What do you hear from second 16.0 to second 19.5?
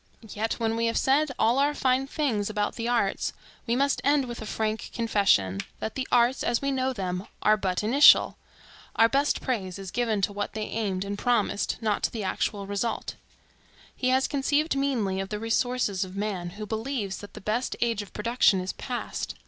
of man, who believes that the best age of production is past.